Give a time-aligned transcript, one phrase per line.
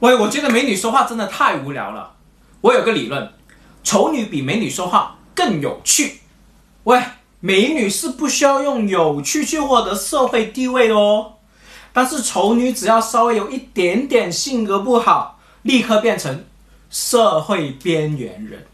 [0.00, 2.14] 喂，我觉得美女说话真的太无聊了。
[2.60, 3.32] 我有个理论，
[3.82, 6.20] 丑女比美女说话更有趣。
[6.82, 7.02] 喂，
[7.40, 11.34] 美女是不需要用有趣去获得社会地位的哦。
[11.92, 16.44] 但是丑女只要稍微有一点点性格不好，立刻变成
[16.90, 18.66] 社会边缘人。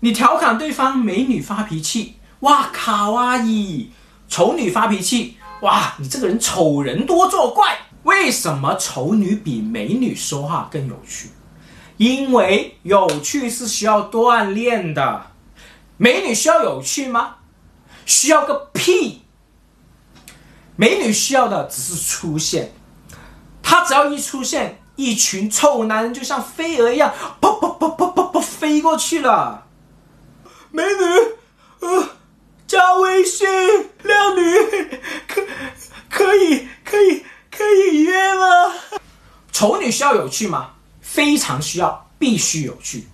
[0.00, 3.90] 你调侃对方美女发脾气，哇卡哇伊；
[4.28, 7.78] 丑女发脾气，哇你这个人丑人多作怪。
[8.10, 11.28] 为什么丑女比美女说话更有趣？
[11.96, 15.26] 因为有趣是需要锻炼的。
[15.96, 17.36] 美女需要有趣吗？
[18.04, 19.22] 需要个屁！
[20.74, 22.72] 美女需要的只是出现，
[23.62, 29.68] 她只要一出现，一群臭男人就像飞蛾一样，噗噗噗噗噗噗飞过去了。
[30.72, 32.08] 美女，呃，
[32.66, 33.46] 加微信，
[34.02, 35.46] 靓女，可
[36.08, 36.66] 可以？
[39.60, 40.70] 丑女需要有趣吗？
[41.02, 43.06] 非常需要，必须有趣。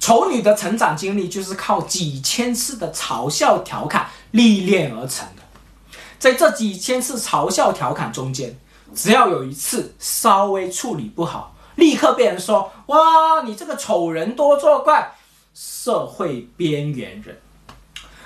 [0.00, 5.42] 丑女的成长经历就是靠几千次的嘲笑调侃历练而成的。
[6.18, 8.58] 在这几千次嘲笑调侃中间，
[8.92, 15.12] 只要有一次稍微处理不好，立刻被人说：“哇，你这个丑人多作怪，
[15.54, 17.38] 社会边缘人。”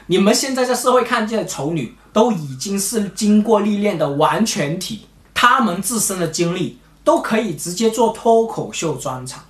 [0.09, 9.43] 你们现在在社会看见的丑女，都已经是经过历练的完全体，她们自身的经历都可以直接做脱口秀专场，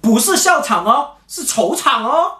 [0.00, 2.32] 不是笑场哦，是丑场哦。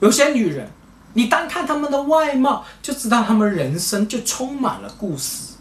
[0.00, 0.70] 有些女人。
[1.16, 5.54] 你单看她们的外貌，就知道她们人生就充满了故事。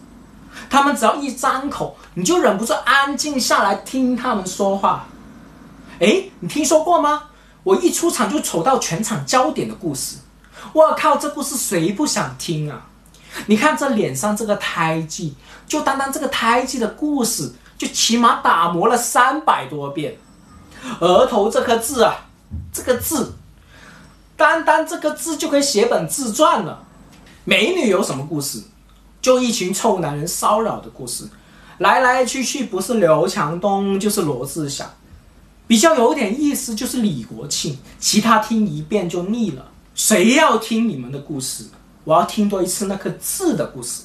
[0.68, 5.06] 她们只要一张口，你就忍不住安静下来听她们说话。
[6.00, 7.26] 哎，你听说过吗？
[7.62, 10.18] 我一出场就丑到全场焦点的故事。
[10.74, 12.88] 我靠，这故事谁不想听啊？
[13.46, 15.36] 你看这脸上这个胎记，
[15.68, 20.18] 就单单这个胎记的故事，就起码打磨了三百多遍。
[21.00, 22.16] 额头这颗痣啊，
[22.72, 23.26] 这个痣。
[24.36, 26.84] 单单这个痣就可以写本自传了。
[27.46, 28.62] 美女有什么故事？
[29.22, 31.26] 就一群臭男人骚扰的故事，
[31.78, 34.90] 来来去去不是刘强东就是罗志祥，
[35.66, 39.66] 比较有点意思就是李国庆，其他听一遍就腻了。
[39.96, 41.66] 谁要听你们的故事？
[42.04, 44.02] 我要听多一次那颗痣的故事。